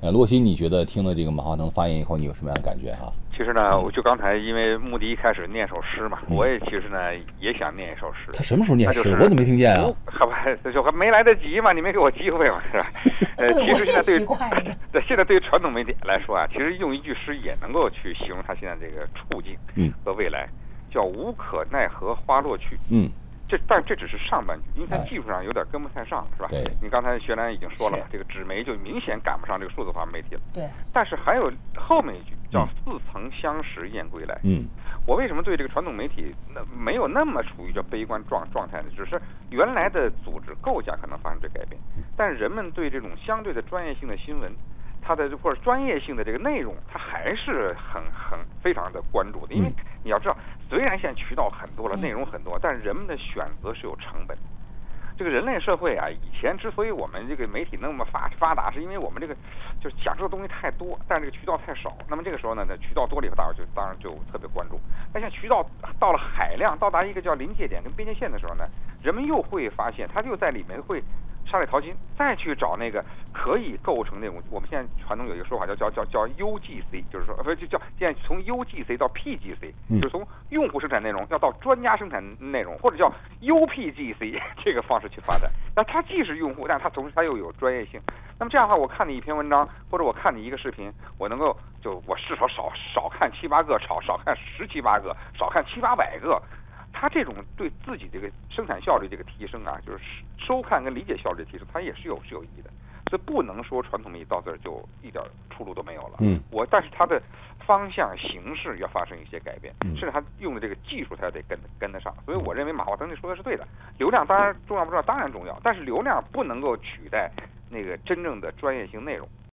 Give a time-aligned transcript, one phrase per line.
[0.00, 3.10] 呃，洛西，你觉得听了这个马化腾发言以后，你有什么样的感觉啊？
[3.36, 6.98] 其实呢，我就刚才因为穆迪一开始念首诗嘛，我也其实呢
[7.40, 8.30] 也想念一首诗。
[8.32, 9.10] 他什么时候念诗？
[9.18, 9.90] 我怎么没听见啊？
[10.06, 12.86] 好吧，就还没来得及嘛，你没给我机会嘛，是吧？
[13.38, 14.18] 呃，其实现在对
[14.92, 20.48] 对现在对于传统媒体来说啊，其实用一句诗也能够去形容他现在这个处境嗯和未来，
[20.92, 22.76] 叫无可奈何花落去。
[22.90, 23.08] 嗯，
[23.48, 26.48] 这但这只是上半句，因为它哎技术上有点跟不太上，是吧？
[26.50, 30.40] 对你刚才学兰已经说了嘛，这个纸媒就明显赶不上这个数字化媒体了。
[30.52, 34.38] 对，但是还有后面一句叫嗯“似曾相识燕归来”。
[34.44, 34.66] 嗯，
[35.06, 38.88] 我为什么对这个传统媒体那没有那么处于叫悲观状状态呢？
[38.94, 39.20] 只是
[39.50, 41.80] 原来的组织构架可能发生这改变，
[42.16, 44.52] 但人们对这种相对的专业性的新闻，
[45.08, 49.54] 它的或者专业性的这个内容，它还是很很非常的关注的。
[49.54, 50.36] 因为嗯你要知道，
[50.68, 54.42] 虽然现在渠道很多了，嗯内容很多，但是人们的选择是有成本的。
[55.16, 59.34] 这个人类社会啊，以前之所以我们这个媒体那么发发达，是因为我们这个
[59.80, 61.96] 就是讲述的东西太多，但是这个渠道太少。
[62.06, 64.78] 那么这个时候呢，那渠道多了以后，大家就当然就特别关注。
[65.10, 65.66] 但像渠道
[65.98, 68.68] 到了海量，到达一个叫临界点跟边界线的时候呢，
[69.02, 71.02] 人们又会发现，它就在里面会
[71.50, 83.10] 沙里淘金，再去找那个可以构成那种我们现在传统有一个说法叫叫叫叫 UGC，就是说呃就叫现在从 UGC 到 PGC，嗯就是从用户生产内容要到专家生产内容，或者叫
[83.40, 85.50] UPGC 这个方式去发展。
[85.74, 88.00] 那它既是用户，但它同时它又有专业性。
[88.38, 96.40] 那么这样的话，我看你一篇文章，或者我看你一个视频，我能够就我至少少少看七八个，少少看十七八个，少看七八百个。
[97.00, 100.02] 它这种对自己这个生产效率这个提升啊，就是
[100.36, 102.70] 收看跟理解效率的提升，它也是有是有意义的。
[103.08, 106.16] 所以不能说传统媒体到这儿就一点出路都没有了。
[106.18, 107.22] 嗯，我但是它的
[107.64, 112.12] 方向形式要发生一些改变，嗯甚至它用的这个技术它要得跟跟得上。
[112.26, 115.02] 所以我认为马化腾这说的是对的，流量当然重要不重要？
[115.02, 117.30] 当然重要，但是流量不能够取代
[117.70, 119.26] 那个真正的专业性内容。